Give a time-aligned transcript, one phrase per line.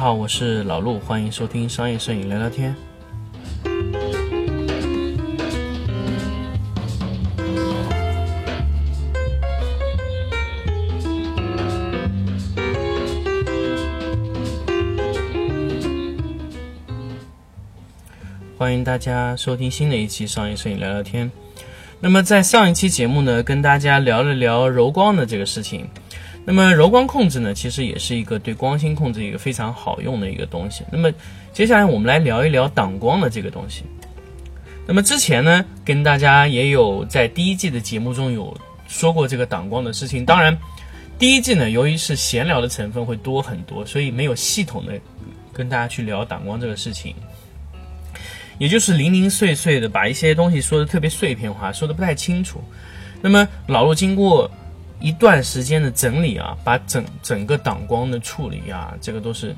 [0.00, 2.74] 好，我是老陆，欢迎收听商业摄影聊聊天。
[18.56, 21.30] 欢迎大家收听新的一期商业摄影聊聊天。
[22.00, 25.86] 那么在上一期节目呢，跟大家聊了聊柔光的这个事情。
[26.44, 30.82] 那么柔光控制呢，其实也是一个对光芯控制一个非常好用的一个东西。
[30.90, 31.12] 那么
[31.52, 33.84] 接下来我们来聊一聊挡光的这个东西。
[34.86, 38.56] 那么之前呢，跟大家也有在第一季的节目中有
[38.88, 40.24] 说过这个挡光的事情。
[40.24, 40.56] 当然，
[41.18, 44.98] 第一季呢，由于是闲聊的成分会多很多，所以没有系统的
[45.52, 47.14] 跟大家去聊挡光这个事情。
[48.58, 52.60] 也就是零零碎碎的把一些东西说的特别碎片化，说的不太清楚。
[53.22, 54.50] 那么老陆经过
[55.00, 59.56] 一段时间的整理啊，把整整个挡光的处理啊，这个都是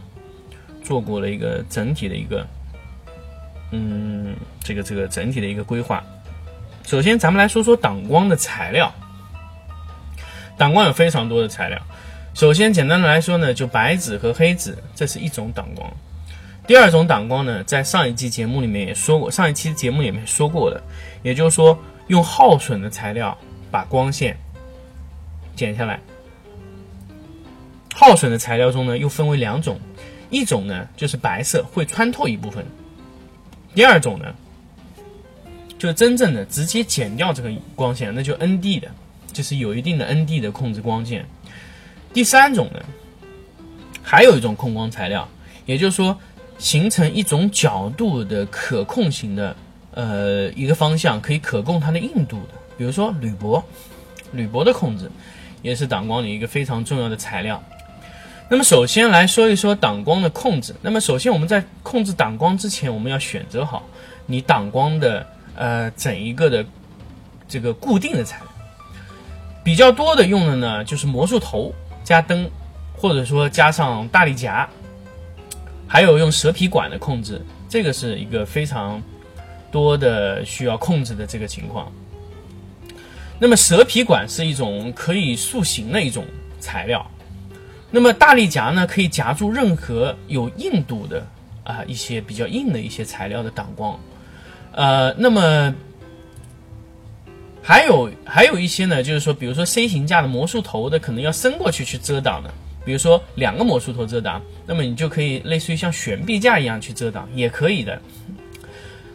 [0.85, 2.47] 做过了一个整体的一个，
[3.73, 6.03] 嗯，这个这个整体的一个规划。
[6.85, 8.93] 首先，咱们来说说挡光的材料。
[10.57, 11.81] 挡光有非常多的材料。
[12.35, 15.91] 首先，简单的来说呢，就白纸和黑纸，这是一种挡光。
[16.67, 20.81] 第二种挡光呢，在上一期节目里面也说过，上一期节目里面说过的，
[21.23, 21.77] 也就是说
[22.07, 23.37] 用耗损的材料
[23.71, 24.37] 把光线
[25.63, 26.01] 剪下来。
[27.95, 29.79] 耗损的材料中呢，又分为两种，
[30.29, 32.67] 一种呢就是白色会穿透一部分，
[33.77, 34.35] 第二种呢
[35.79, 38.91] 就真正的直接剪掉这个光线，那就 ND 的，
[39.33, 41.25] 就是有一定的 ND 的控制光线。
[42.13, 42.83] 第三种呢，
[44.03, 45.29] 还有一种控光材料，
[45.65, 46.19] 也就是说。
[46.59, 49.57] 形成一种角度的可控型的，
[49.91, 53.61] 呃，一个方向可以可控它的硬度的，比如说铝箔，
[54.31, 55.11] 铝箔的控制
[55.63, 57.63] 也是挡光的一个非常重要的材料。
[58.51, 60.75] 那么首先来说一说挡光的控制。
[60.83, 63.83] 那么首先我们在控制挡光之前，我们要选择好
[64.27, 66.63] 你挡光的呃整一个的
[67.49, 68.49] 这个固定的材料。
[69.65, 71.73] 比较多的用的呢就是魔术头
[72.05, 72.51] 加灯，
[72.95, 74.69] 或者说加上大力夹。
[75.87, 79.03] 还有用蛇皮管的控制，这个是一个非常
[79.71, 81.93] 多的需要控制的这个情况。
[83.43, 86.25] 那么蛇皮管是一种可以塑形的一种
[86.61, 87.05] 材料，
[87.91, 91.27] 那么大力夹呢，可以夹住任何有硬度的
[91.65, 93.99] 啊一些比较硬的一些材料的挡光。
[94.71, 95.75] 呃，那么
[97.61, 102.55] 还有还有一些呢，就是说，比如说 C 型架的魔术头的，可能要伸过去去遮挡的。
[102.85, 108.01] 比如说两个魔术头遮挡，那么你就可以类似于像悬臂架一样去遮挡，也可以的。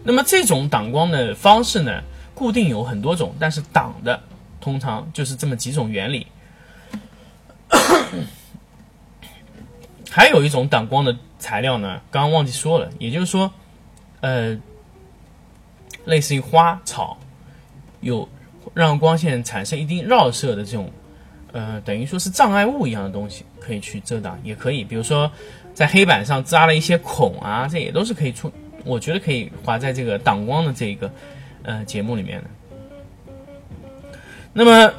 [0.04, 2.02] 那么这种挡光的方式呢，
[2.38, 4.22] 固定有很多种，但是挡的
[4.62, 6.28] 通常就是这么几种原理。
[10.08, 13.52] 还有一种挡光的材料呢，刚刚忘记说了，也就是说，
[14.22, 14.56] 呃，
[16.06, 17.18] 类似于花草，
[18.02, 18.30] 有
[18.76, 20.92] 让光线产生一定绕射的这种。
[21.54, 25.32] 呃，等于说是障碍物一样的东西，可以去遮挡，也可以，比如说
[25.74, 28.52] 在黑板上扎了一些孔啊，这也都是可以出，
[28.84, 31.10] 我觉得可以划在这个挡光的这个
[31.68, 32.50] 呃节目里面的。
[34.54, 34.92] 那么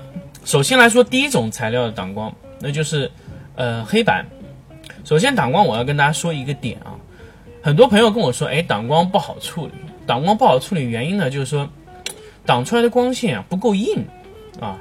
[0.44, 3.10] 首先来说，第一种材料的挡光，那就是
[3.56, 4.24] 呃黑板。
[5.04, 6.94] 首先挡光，我要跟大家说一个点啊，
[7.60, 9.72] 很多朋友跟我说，哎，挡光不好处理，
[10.06, 11.68] 挡光不好处理原因呢，就是说
[12.46, 14.04] 挡出来的光线啊不够硬
[14.60, 14.78] 啊，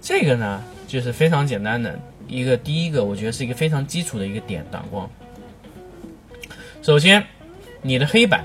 [0.00, 0.60] 这个呢。
[0.88, 5.06] 就是非常简单的一个，第一个我觉得是一个非常基础的一个点，挡光。
[6.80, 7.22] 首先，
[7.82, 8.42] 你的黑板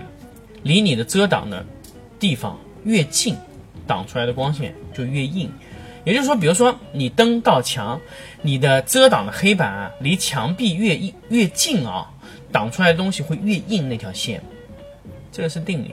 [0.62, 1.66] 离你的遮挡的
[2.20, 3.36] 地方越近，
[3.86, 5.52] 挡出来的光线就越硬。
[6.06, 8.00] 也就是说，比如说你灯到墙，
[8.42, 11.00] 你的遮挡的黑板啊离墙壁越
[11.30, 12.12] 越近啊，
[12.52, 14.42] 挡出来的东西会越硬那条线，
[15.32, 15.92] 这个是定理。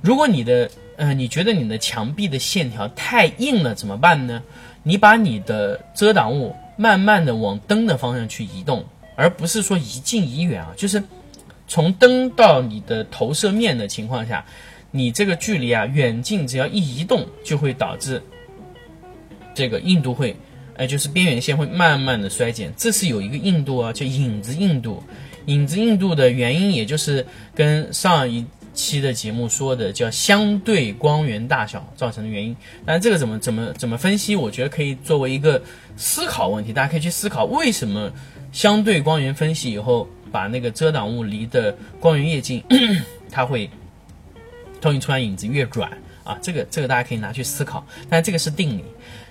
[0.00, 4.42] 如果你的呃你觉得你的墙壁的线条太硬了，怎么办呢？
[4.82, 8.84] 你把你的遮挡物慢慢的往灯的方向去移动，
[9.14, 11.00] 而不是说移近移远啊，就是
[11.68, 14.44] 从灯到你的投射面的情况下，
[14.92, 18.22] 你这个距离啊远近只要一移动，就会导致
[19.52, 20.36] 这个硬度会，
[20.76, 25.02] 哎，就是边缘线会慢慢的衰减，这是有一个硬度啊，叫影子硬度，
[25.46, 28.46] 影子硬度的原因也就是跟上一。
[28.74, 32.56] 期的节目说的叫相对光源大小造成的原因，
[32.86, 34.34] 但这个怎么怎么怎么分析？
[34.34, 35.62] 我觉得可以作为一个
[35.98, 38.10] 思考问题，大家可以去思考为什么
[38.50, 42.64] 相对光源分析以后把那个遮挡物离的光源越近，
[43.30, 43.68] 它会
[44.82, 45.90] 投影出来影子越软
[46.24, 46.36] 啊？
[46.42, 48.84] 这个这个大家可以拿去思考，但这个是定理。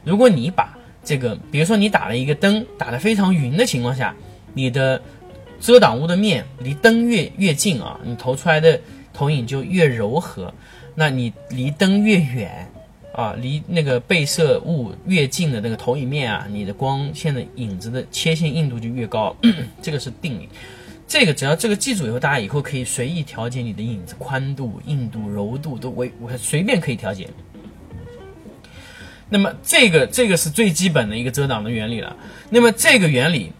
[0.03, 4.15] 如果你把这个，比如说你打了一个灯打得非常匀的情况下，
[4.53, 4.99] 你的
[5.59, 8.79] 遮挡物的面离灯越越近啊，你投出来的
[9.13, 10.51] 投影就越柔和。
[10.95, 12.67] 那你离灯越远
[13.13, 19.35] 啊，离那个被摄物越近的那个投影面啊，你的光线的影子的切线硬度就越高。
[19.81, 20.49] 这个是定理。
[21.11, 27.27] 这个只要这个记住以后，大家以后可以随意调节你的影子宽度、硬度、柔度都我我随便可以调节。
[29.27, 32.15] 那么这个这个是最基本的一个遮挡的原理了。
[32.49, 33.51] 那么这个原理，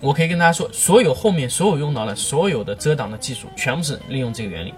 [0.00, 4.72] 我可以跟大家说，所有后面所有用到的所有的遮挡的技术，全部是利用这个原理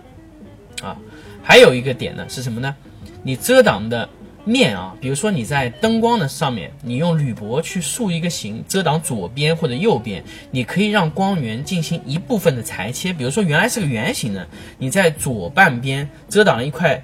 [0.83, 0.97] 啊。
[1.43, 2.75] 还有一个点呢是什么呢？
[3.23, 4.09] 你遮挡的。
[4.45, 13.13] 面啊，比如说你在灯光的上面，你用铝箔去塑一个形，遮挡左边或者右边，你可以让光源进行一部分的裁切。
[13.13, 14.47] 比如说原来是个圆形的，
[14.79, 17.03] 你在左半边遮挡了一块，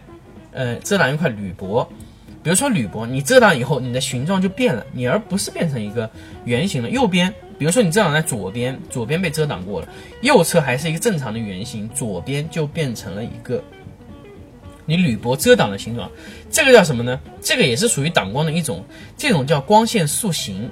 [0.52, 1.88] 呃，遮挡一块铝箔。
[2.42, 6.08] 比如说铝箔，你遮挡以后，你的形状就变了，你而不是变成一个
[6.44, 6.88] 圆形的。
[6.88, 9.88] 右边，比如说你遮挡在左边，左边被遮挡过了，
[10.22, 13.62] 右侧还是一个正常的圆形，左边就变成了一个。
[14.86, 16.10] 你铝箔遮挡的形状，
[16.50, 17.18] 这个叫什么呢？
[17.40, 18.84] 这个也是属于挡光的一种，
[19.16, 20.68] 这种叫光线塑形。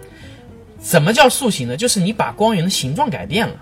[0.82, 1.76] 什么叫塑形呢？
[1.76, 3.54] 就是你把光源的形状改变了。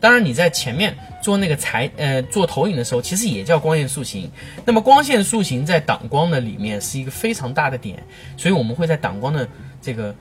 [0.00, 4.30] 当然，你在前面做那个裁呃做投影的时候，其实也叫光线塑形。
[4.64, 8.02] 那么光线塑形在挡光的里面是一个非常大的点，
[8.36, 9.48] 所以我们会在挡光的
[9.80, 10.14] 这个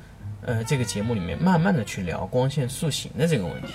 [0.44, 3.74] 呃这个节目里面慢慢的去聊光线塑形的这个问题。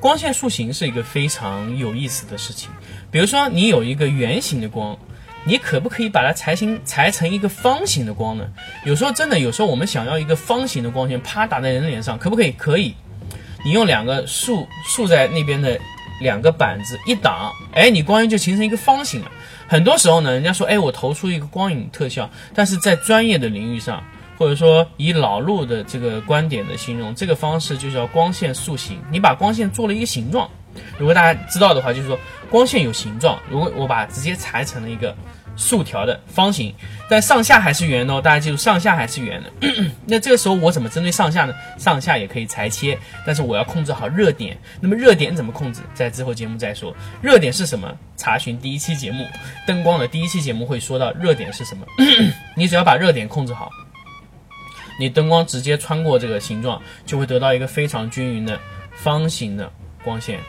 [0.00, 2.70] 光线塑形是一个非常有意思的事情。
[3.10, 4.96] 比如说，你有一个圆形的光，
[5.44, 8.46] 你可不可以把它裁形裁成一个方形的光呢？
[8.84, 12.52] 有时候真的，有时候我们想要一个方形的光线，啪打在人脸上，可不可以？
[12.52, 12.94] 可以。
[13.64, 15.78] 你用两个竖竖在那边的
[16.20, 19.30] 两个板子一挡，哎，你光源就形成一个方形了。
[19.66, 24.04] 很多时候呢，人家说，哎，我投出一个光影特效，但是在专业的领域上。
[24.38, 29.00] 或者说以老路的这个观点的形容，这个方式就叫光线塑形。
[29.10, 30.48] 你把光线做了一个形状，
[30.96, 32.18] 如果大家知道的话，就是说
[32.48, 33.38] 光线有形状。
[33.50, 35.16] 如果我把直接裁成了一个
[35.56, 36.72] 竖条的方形，
[37.10, 38.22] 但上下还是圆的哦。
[38.22, 39.50] 大家记住，上下还是圆的。
[40.06, 41.52] 那这个时候我怎么针对上下呢？
[41.76, 42.96] 上下也可以裁切，
[43.26, 44.56] 但是我要控制好热点。
[44.80, 45.80] 那么热点怎么控制？
[45.94, 46.94] 在之后节目再说。
[47.20, 47.92] 热点是什么？
[48.16, 49.26] 查询第一期节目
[49.66, 51.84] 灯光的第一期节目会说到热点是什么。
[52.56, 53.70] 你只要把热点控制好。
[54.98, 58.58] 你灯光直接穿过这个形状，就会得到一个非常均匀的
[58.92, 59.70] 方形的
[60.04, 60.40] 光线。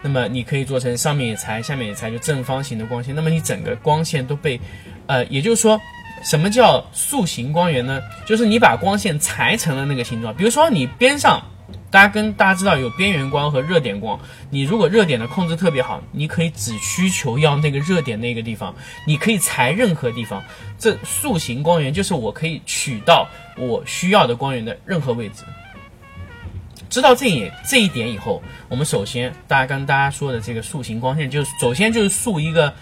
[0.00, 3.14] 那么你可以做成上面也裁，下面也裁，就正方形的光线。
[3.14, 4.58] 那么你整个光线都被，
[5.06, 5.80] 呃，也就是说，
[6.22, 8.00] 什么叫塑形光源呢？
[8.24, 10.34] 就是你把光线裁成了那个形状。
[10.34, 11.42] 比如说你边上。
[11.90, 14.18] 大家跟大家知道有边缘光和热点光，
[14.50, 18.74] 你如果热点的控制特别好，你可以只需求要那个热点那个地方，
[19.06, 20.42] 你可以裁任何地方。
[20.78, 25.44] 这塑形光源就是我可以取到我需要的光源的任何位置。
[26.88, 32.72] 知道这一这一点以后，我们首先大家跟大家说的这个塑形光线，就是首先就是塑一个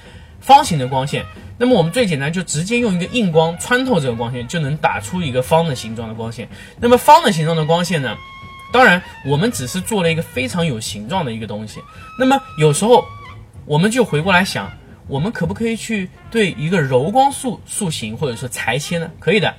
[0.41, 1.25] 方形的光线。
[1.59, 6.49] 那么我们最简单就直接用一个硬光穿透这个光线，就能打出一个方的形状的光线。
[6.81, 8.17] 那么方的形状的光线呢？
[8.71, 11.81] 当然，我们只是做了一个非常有形状的一个东西。
[12.19, 13.03] 那么有时候，
[13.65, 14.71] 我们就回过来想，
[15.07, 19.11] 我们可不可以去对一个柔光塑塑形或者说裁切呢？
[19.19, 19.55] 可以的，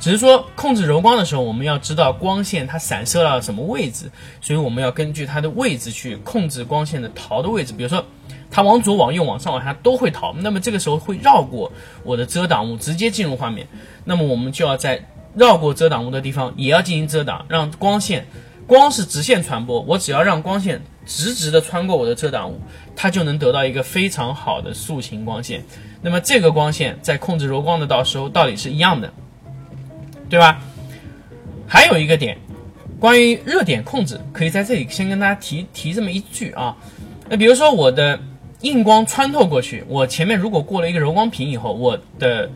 [0.00, 7.74] 只是说控制柔光的时候，我们要知道光线它散射到什么位置，所以我们要根据它的位置去控制光线的逃的位置。
[7.76, 8.02] 比如说，
[8.50, 11.70] 它往左、往右、往上、往下都会逃，那么这个时候会绕过
[12.04, 13.68] 我的遮挡物，直接进入画面。
[14.04, 15.06] 那么我们就要在。
[15.34, 18.26] 绕过遮挡物的地方也要进行遮挡，让光线，
[18.66, 22.60] 光是直线传播，我只要让光线直直的穿过我的遮挡物，
[22.96, 25.64] 它就能得到一个非常好的塑形光线。
[26.02, 29.12] 那么这个光线在控制柔光的到时候道理是一样的，
[30.28, 30.60] 对吧？
[31.66, 32.36] 还有一个点，
[32.98, 36.76] 关于热点控制，可以在这里先跟大家提提这么一句啊。
[37.28, 38.18] 那比如说我的
[38.62, 42.50] 硬光穿透过去，我前面如果过了一个柔光屏以后，我的。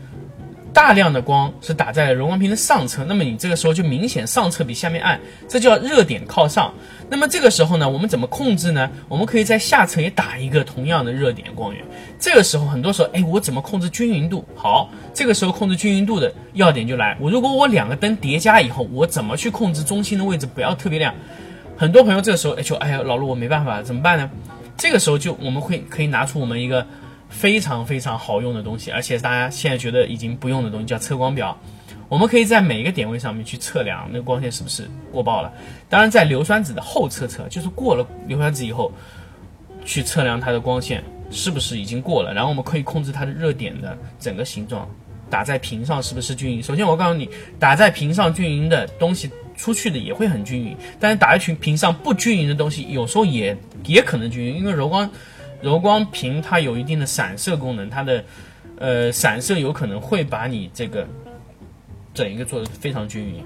[0.75, 5.17] 大量的光是打在了柔光屏的上侧，那么你这个时候就明显上侧比下面暗，
[5.47, 6.73] 这叫热点靠上。
[7.09, 8.91] 那么这个时候呢，我们怎么控制呢？
[9.07, 11.81] 我们可以在下侧也打一个同样的热点光源。
[12.19, 14.43] 这个时候很多时候，哎，我怎么控制均匀度？
[14.53, 17.15] 好，这个时候控制均匀度的要点就来。
[17.21, 21.15] 我如果我两个灯叠加以后，我怎么去控制中心的位置不要特别亮？
[21.77, 24.29] 很多朋友这个时候哎就哎呀，老陆我没办法，怎么办呢？
[24.75, 26.85] 这个时候就我们会可以拿出我们一个。
[27.35, 31.57] 非常非常好用的东西，而且大家现在觉得已经不用的东西叫测光表。
[32.07, 35.51] 我们可以在每一个点位上面去测量那个光线是不是过曝了。
[35.89, 38.91] 当然，在硫酸纸的后侧侧，就是过了硫酸纸以后，
[39.83, 42.33] 去测量它的光线是不是已经过了。
[42.33, 44.87] 然后我们可以控制它的热点的整个形状，
[45.29, 46.63] 打在屏上是不是均匀。
[46.63, 55.09] 首先，我告诉你，打在屏上均匀的东西出去的也会很均匀，但是打在屏屏上不均匀的东西，有时候也也可能均匀，因为柔光
[55.65, 58.23] 柔光屏它有一定的散射功能，它的
[58.77, 61.05] 呃散射有可能会把你这个。
[62.13, 63.43] 整一个做的非常均匀，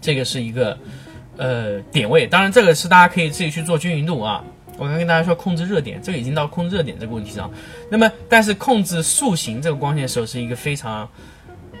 [0.00, 0.78] 这个是一个
[1.36, 4.44] 呃点位，当然这个是大家可以自己去做均匀度啊。
[4.76, 7.50] 我刚跟大家说控制热点，这个已经到控制热点这个问题上。
[7.90, 11.08] 那么，但是控制塑形这个光线的时候是一个非常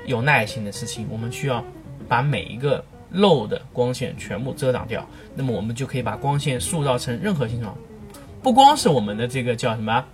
[0.04, 1.64] 有耐心的事情，我们需要
[2.08, 7.72] 把每一个漏的光线全部遮挡掉，那么我们就可以把光线塑造成任何形状，
[8.42, 10.04] 不光是我们的这个叫什么？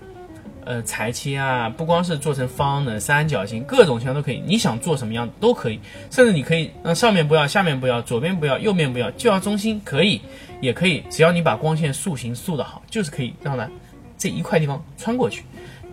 [0.67, 4.43] 呃，裁切啊，不光是做成方的、三角形，各种形状都可以。
[4.47, 5.79] 你想做什么样都可以，
[6.11, 10.23] 甚至你可以，嗯，上面不要，下面不要，左边不要，右边不要，就要中心，可以，
[10.63, 11.03] 也可以。
[11.11, 13.69] 只要你把光线塑形塑得好，就是可以让它
[14.17, 15.45] 这一块地方穿过去，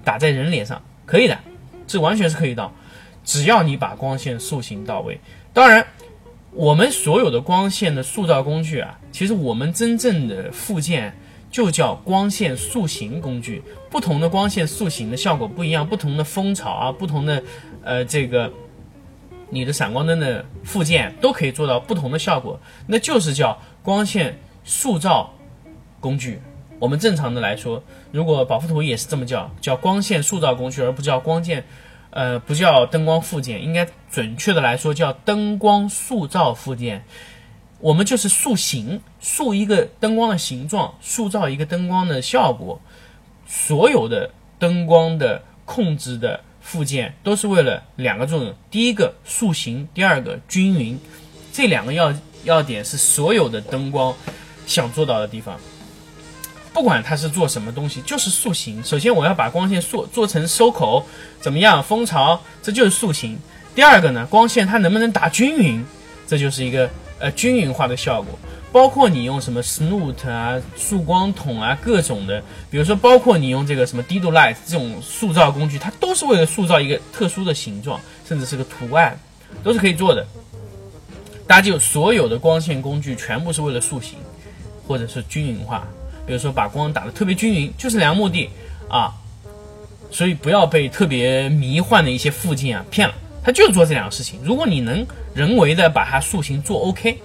[0.05, 1.37] 打在人脸上，可以的，
[1.85, 2.71] 这完全是可以的。
[3.25, 5.19] 只要你把光线塑形到位。
[5.51, 5.85] 当然，
[6.53, 11.13] 我们所有的光线的塑造工具啊，其实我们真正的附件。
[11.51, 17.43] 就叫光线塑形工具，不同的光线塑形的效果不一样，不同的蜂巢啊，不同的
[17.83, 18.53] 呃这个
[19.49, 25.33] 你的闪光灯的附件都可以做到不同的效果，那就是叫光线塑造
[25.99, 26.39] 工具。
[26.79, 31.65] 我们正常的来说，如果保护图也是这么叫，叫光线塑造工具，而不叫光线，
[32.11, 37.03] 呃，不叫灯光附件，应该准确的来说叫灯光塑造附件。
[37.81, 42.79] 我们就是塑形，塑一个灯光的形状，塑造一个灯光的效果。
[43.47, 50.97] 所有的灯光的控制的附件都是为了两个作用：第一个塑形，第二个均匀。
[51.51, 54.15] 这两个要要点是所有的灯光
[54.67, 55.59] 想做到的地方。
[56.71, 58.81] 不管它是做什么东西，就是塑形。
[58.83, 61.03] 首先，我要把光线塑做成收口，
[61.39, 61.83] 怎么样？
[61.83, 63.37] 蜂巢，这就是塑形。
[63.73, 65.83] 第二个呢，光线它能不能打均匀？
[66.27, 66.87] 这就是一个。
[67.21, 68.37] 呃，均匀化的效果，
[68.71, 79.17] 包括你用什么 snoot 啊、束光筒啊，各种的，比如说包括你用这个什么 Dido light 这种塑造工具，它都是为了塑造一个特殊的形状，甚至是个图案，
[79.63, 80.25] 都是可以做的。
[81.45, 84.17] 大家就所有的光线工具全部是为了塑形，
[84.87, 85.87] 或者是均匀化，
[86.25, 88.49] 比如说把光打得特别均匀，就是两个目的
[88.89, 89.13] 啊。
[90.09, 93.13] 所以不要被特别迷幻的一些附件啊骗了。
[93.43, 94.39] 他就做这两个事情。
[94.43, 97.17] 如果你能人为的把它塑形做 OK，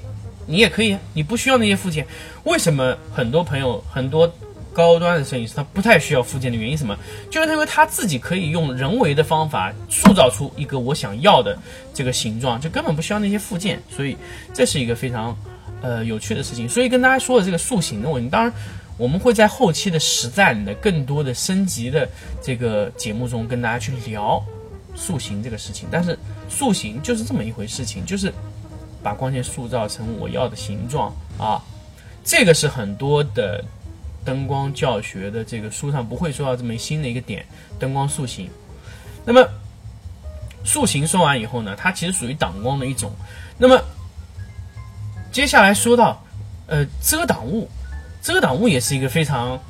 [0.47, 2.07] 你也可以，你不需要那些附件。
[2.45, 4.33] 为什么很多朋友很多
[4.73, 6.77] 高端的摄影师他不太需要附件的原因？
[6.77, 6.97] 什么？
[7.31, 11.59] 就是因为他自己可以用人为的方法塑造出一个我想要的
[11.93, 13.83] 这个形状，就根本不需要那些附件。
[13.91, 14.17] 所以
[14.55, 15.37] 这是一个非常
[15.83, 16.69] 呃有趣的事情。
[16.69, 18.53] 所以跟大家说的这个塑形的问题，当然
[18.97, 22.09] 我们会在后期的实战的更多的升级的
[22.41, 24.45] 这个节目中跟大家去聊。
[24.97, 28.33] 塑形这个事情，但是塑形就是这么一回事情，就是
[29.03, 31.63] 把光线塑造成我要的形状啊。
[32.25, 33.63] 这个是很多的
[34.25, 37.47] 灯光教学的这个书上不会说到这么新的一个点，
[37.79, 38.51] 灯光塑形。
[39.25, 39.47] 那么
[40.65, 43.13] 塑形说完以后呢，它其实属于挡光的一种。
[43.59, 43.79] 那么
[45.31, 46.21] 接下来说到
[46.67, 47.69] 呃遮挡物，
[48.23, 49.61] 遮挡物也是一个非常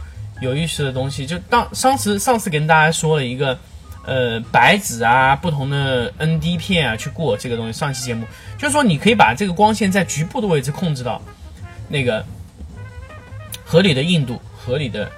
[0.40, 1.26] 有意思的东西。
[1.26, 3.58] 就当上次上次跟大家说了一个。
[4.06, 7.72] 呃，白纸啊，不同的 ND 片啊，去过这个东西。
[7.72, 8.24] 上期节目
[8.56, 11.20] 就是说，你可以把这个光线在局部的位置控制到
[11.88, 12.24] 那个
[13.64, 15.10] 合理的硬度、合理的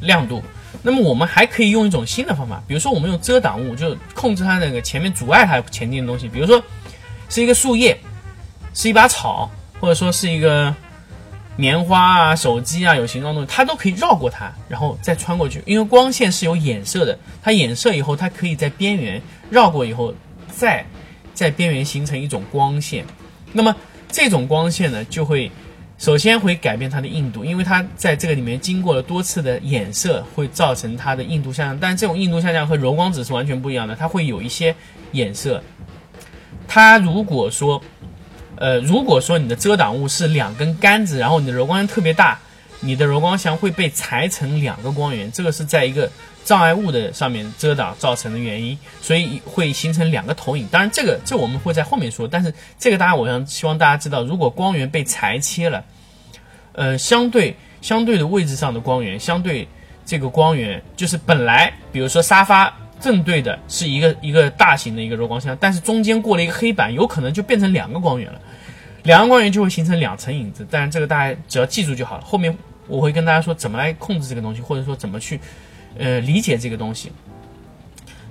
[0.00, 0.42] 亮度。
[0.82, 6.62] 那么我们还可以用一种新的方法，比如说我们用遮挡物，就控制它那个前面阻碍它前进的东西，比如说
[7.30, 7.98] 是一个树叶，
[8.74, 10.74] 是一把草，或者说是一个。
[11.56, 15.62] 棉花啊，手机啊，有形状东西，它都可以绕过它，然后再穿过去。
[15.66, 20.12] 因为光线是有衍射的，它衍射以后，它可以在边缘绕过以后，
[20.48, 20.84] 再
[21.32, 23.04] 在边缘形成一种光线。
[23.52, 23.74] 那么
[24.10, 25.50] 这种光线呢，就会
[25.96, 31.78] 首先会改变它的硬度，因为它在这个里面经过了多次的衍射，会造成它的硬度下降。
[31.78, 34.74] 但这种硬度下降和柔光纸是完全不一样的，它会有一些
[35.12, 35.62] 衍射。
[36.66, 37.80] 它如果说
[38.64, 42.38] 呃，如果说你的遮挡物是两根杆子，然后你的柔光特别大，
[42.80, 46.10] 你的柔光箱会被裁成两个光源，这个是在一个
[46.46, 50.66] 障碍物的上面遮挡造成的原因，所以会形成两个投影。
[50.68, 55.84] 当然，这个这我们会在后面说，但是这个大家我想希望大家知道，如果光源被裁切了，
[56.72, 59.68] 呃，相对相对的位置上的光源，相对
[60.06, 68.40] 这个光源就是本来，比如说沙发正对的是一个一个大型的一个柔光箱，但是中间过了一个黑板，有可能就变成两个光源了，
[69.04, 70.66] 两个光源就会形成两层影子。
[70.68, 72.24] 但是这个大家只要记住就好了。
[72.24, 72.54] 后面
[72.88, 75.38] 我会跟大家说怎么来控制这个东西，或者说怎么去
[75.96, 77.12] 呃理解这个东西。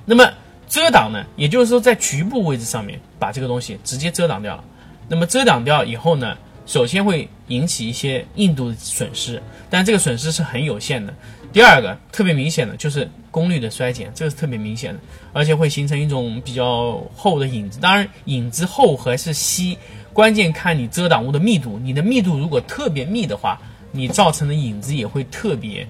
[0.06, 0.30] 那么
[0.68, 4.64] 遮挡呢，也就是说在局部位置上面把这个东西直接遮挡掉了。
[5.08, 11.14] 那么遮挡掉以后呢，首先会引起一些硬度的损失，但这个损失是很有限的。
[11.52, 15.00] 第二个特别明显的就是功率的衰减，这个是特别明显的，
[15.34, 17.80] 而且会形成一种比较厚的影子。
[17.80, 19.78] 当然，影子厚还是稀，
[20.14, 21.80] 关键看你遮挡物的密度。
[21.80, 23.60] 你的密度如果特别密的话，
[23.92, 25.88] 你造成的影子也会特别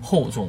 [0.00, 0.48] 厚重。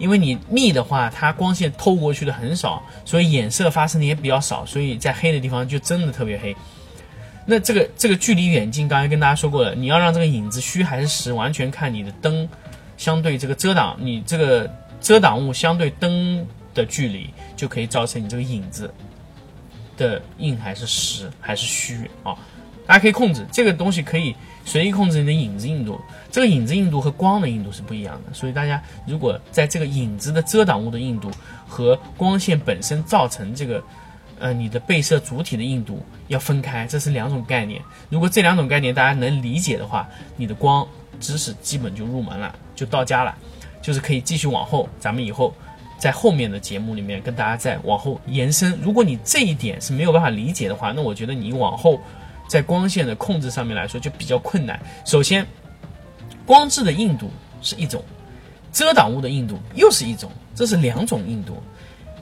[0.00, 6.54] 因为你密的话，它光线透过去的很少，所以衍射发生的也比较少，所以在黑的地方就真的特别黑。
[7.46, 12.48] 那这个这个距离远近，刚才跟大家说过了，你要让这个影子虚还是实，完全看你的灯
[12.96, 14.68] 相对这个遮挡，你这个
[15.00, 16.44] 遮挡物相对灯
[16.74, 18.92] 的距离，就可以造成你这个影子
[19.96, 22.36] 的硬还是实还是虚啊。
[22.86, 26.00] 大家可以控制这个东西，可以随意控制你的影子硬度。
[26.30, 31.30] 这个影子硬度和光的硬度是不一样的，所以大家如果在这个影子的遮挡物的硬度
[31.66, 33.82] 和光线本身造成这个，
[34.38, 37.80] 呃，你的被摄主体的硬度要分开，这是两种概念。
[38.10, 40.86] 如果这两种概念大家能理解的话，你的光
[41.20, 43.34] 知识基本就入门了，就到家了，
[43.80, 45.54] 就是可以继续往后，咱们以后
[45.98, 48.76] 在后面的节目里面跟大家再往后延伸。
[48.82, 52.00] 如果你这一点是没有办法理解的话，那我觉得你往后
[52.48, 54.80] 在光线的控制上面来说就比较困难。
[55.04, 55.46] 首先。
[56.46, 57.30] 光质的硬度
[57.62, 58.04] 是一种，
[58.70, 61.56] 遮挡物的硬度又是一种，这是两种硬度。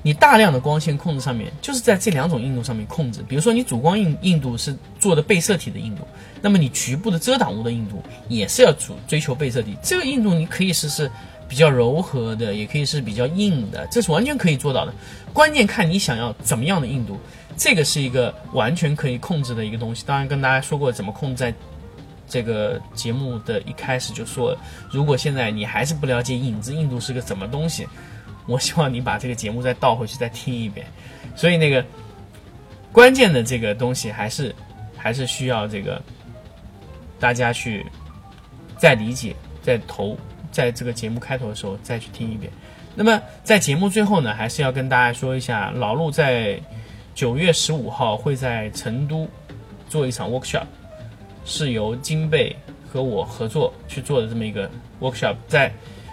[0.01, 3.21] 你大量的光线控制上面，就是在这两种硬度上面控制。
[3.29, 6.07] 比如说你主光硬硬度是做的被摄体的硬度，
[6.41, 9.77] 那么你局部的遮挡物的硬度也是要主追求被摄体。
[9.83, 11.11] 这个硬度你可以试试
[11.49, 14.95] 比较柔和的，也可以是比较硬的，这是完全可以做到的。
[15.33, 17.19] 关键看你想要怎么样的硬度，
[17.57, 20.05] 这个是一个完全可以控制的一个东西。
[20.07, 21.55] 当然跟大家说过怎么控制在。
[22.29, 24.57] 这个节目的一开始就说，
[24.91, 27.87] 如果现在你还是不了解影子硬度是个什么东西，
[28.47, 30.87] 我希望你把这个节目再倒回去再听一遍。
[31.37, 31.85] 所以那个
[32.91, 34.55] 关键的这个东西还是
[34.97, 36.01] 还是需要这个
[37.21, 37.85] 大家去
[38.79, 40.17] 再理解，在头
[40.51, 42.51] 在这个节目开头的时候再去听一遍。
[42.95, 46.59] 那么在节目最后呢，还是要跟大家说一下，老陆在
[47.15, 49.29] 九月十五号会在成都
[49.89, 50.65] 做一场 workshop。
[51.45, 52.55] 是由金贝
[52.89, 54.71] 和我合作去做的这么一个
[55.01, 55.73] workshop，在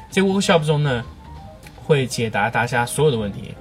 [0.10, 1.06] 这个 workshop 中呢，
[1.84, 3.54] 会解答大家所有的问题，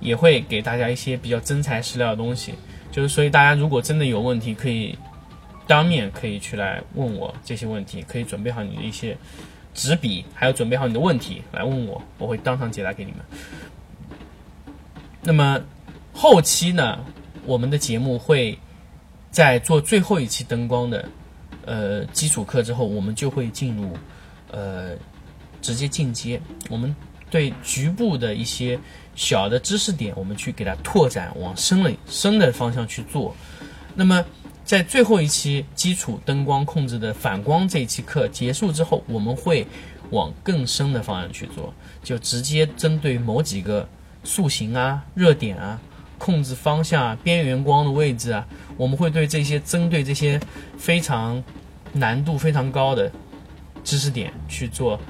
[0.00, 2.52] 也会给大家一些比较真材实料的东西。
[2.92, 4.98] 就是所以大家如果真的有问题，可以
[5.66, 9.16] 当面可以去来问我这些问题，可以准备好你的一些
[9.72, 13.20] 纸笔，还有准备好你的问题来问我，我会当场解答给你们。
[15.22, 15.58] 那么
[16.18, 16.98] 后期呢，
[17.46, 18.58] 我们的节目会。
[19.30, 21.06] 在做最后一期灯光的，
[21.66, 23.92] 呃，基础课之后，我们就会进入，
[24.50, 24.96] 呃，
[25.60, 26.40] 直接进阶。
[26.70, 26.96] 我们
[27.30, 28.80] 对局部的一些
[29.14, 33.36] 小的知识点，我们去给它拓展，往深了深的方向去做。
[33.94, 34.24] 那么，
[34.64, 39.66] 在最后一期基础灯光控制的反光这一期课结束之后，我们会
[40.10, 43.86] 往更深的方向去做，就直接针对某几个
[44.24, 45.78] 塑形啊、热点啊。
[46.18, 48.44] 控制方向啊、边缘光的位置啊，
[48.76, 50.38] 我们会对这些针对这些
[50.76, 51.42] 非常
[51.92, 53.10] 难度非常高的
[53.84, 55.00] 知识点去做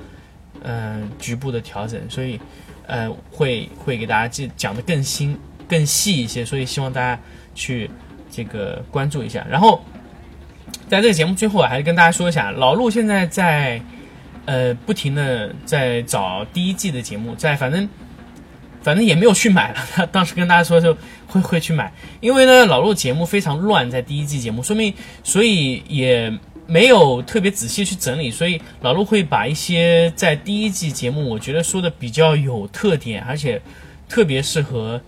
[0.62, 2.38] 嗯局部的调整，所以
[2.87, 7.21] 呃会会给大家讲讲的更新更细一些，所以希望大家
[7.55, 7.90] 去
[8.31, 9.44] 这个关注一下。
[9.51, 9.83] 然后
[10.88, 13.81] 在这个节目最后啊，还是跟大家说一下，老陆现在在
[14.44, 17.88] 呃不停的在找第一季的节目，在反正。
[18.88, 19.87] 反正也没有去买了。
[19.92, 20.96] 他当时跟大家说，就
[21.27, 26.33] 会会去买，因为呢，老陆节目非常乱，在第一季节目，说明所以也
[26.66, 33.61] 没有特别仔细去整理，所以老陆会把一些在第一季节目，我觉得说的比较有特点，而且
[34.09, 34.98] 特别适合，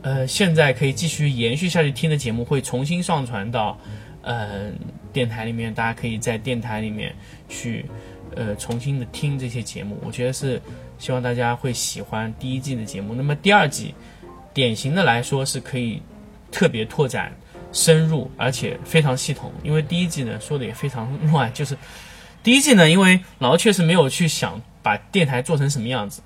[0.00, 3.78] 呃，现在可以继续延续下去听的节目，会重新上传到，
[4.22, 4.70] 呃，
[5.12, 7.14] 电台里面，大家可以在电台里面
[7.50, 7.84] 去，
[8.36, 10.62] 呃，重新的听这些节目，我觉得是。
[10.98, 13.14] 希望大家会喜欢第一季的节目。
[13.14, 13.94] 那么第二季，
[14.54, 16.00] 典型的来说是可以
[16.50, 17.30] 特别拓展、
[17.70, 19.52] 深入，而且非常系统。
[19.62, 21.76] 因为第一季呢说的也非常乱，就是
[22.42, 26.22] 第一季呢，因为老确实没有去想把电台做成什么样子。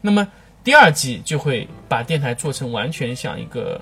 [0.00, 0.26] 那么
[0.64, 3.80] 第二季就会把电台做成完全像一个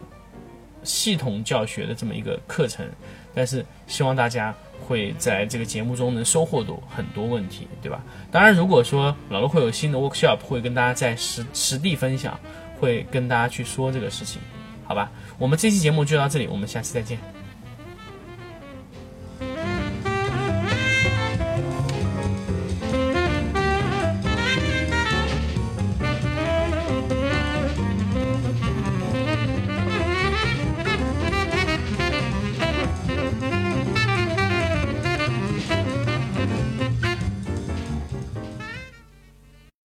[0.82, 2.86] 系统教学的这么一个课程。
[3.34, 4.54] 但是希望大家。
[4.80, 8.02] 会在这个节目中能收获到很多问题，对吧？
[8.30, 12.38] 当然，如果说老陆会有新的 workshop，会跟大家在实实地分享，
[12.78, 14.40] 会跟大家去说这个事情，
[14.84, 15.10] 好吧？
[15.38, 17.36] 我们这期节目就到这里，我们下期再见。